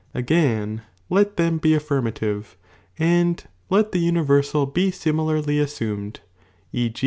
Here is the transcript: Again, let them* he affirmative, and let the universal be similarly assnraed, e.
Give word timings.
Again, 0.15 0.81
let 1.11 1.37
them* 1.37 1.59
he 1.61 1.75
affirmative, 1.75 2.57
and 2.97 3.43
let 3.69 3.91
the 3.91 3.99
universal 3.99 4.65
be 4.65 4.89
similarly 4.89 5.57
assnraed, 5.57 6.15
e. 6.73 6.91